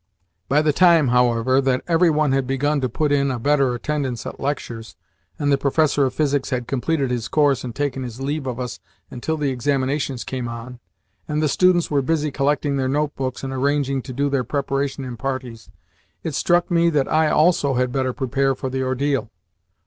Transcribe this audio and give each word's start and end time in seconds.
By 0.49 0.63
the 0.63 0.73
time, 0.73 1.09
however, 1.09 1.61
that 1.61 1.83
every 1.87 2.09
one 2.09 2.31
had 2.31 2.47
begun 2.47 2.81
to 2.81 2.89
put 2.89 3.11
in 3.11 3.29
a 3.29 3.37
better 3.37 3.75
attendance 3.75 4.25
at 4.25 4.39
lectures, 4.39 4.95
and 5.37 5.51
the 5.51 5.59
professor 5.59 6.07
of 6.07 6.15
physics 6.15 6.49
had 6.49 6.65
completed 6.67 7.11
his 7.11 7.27
course 7.27 7.63
and 7.63 7.75
taken 7.75 8.01
his 8.01 8.19
leave 8.19 8.47
of 8.47 8.59
us 8.59 8.79
until 9.11 9.37
the 9.37 9.51
examinations 9.51 10.23
came 10.23 10.47
on, 10.47 10.79
and 11.27 11.39
the 11.39 11.47
students 11.47 11.91
were 11.91 12.01
busy 12.01 12.31
collecting 12.31 12.77
their 12.77 12.89
notebooks 12.89 13.43
and 13.43 13.53
arranging 13.53 14.01
to 14.01 14.11
do 14.11 14.27
their 14.27 14.43
preparation 14.43 15.05
in 15.05 15.17
parties, 15.17 15.69
it 16.23 16.33
struck 16.33 16.71
me 16.71 16.89
that 16.89 17.07
I 17.07 17.27
also 17.29 17.75
had 17.75 17.91
better 17.91 18.11
prepare 18.11 18.55
for 18.55 18.71
the 18.71 18.81
ordeal. 18.81 19.29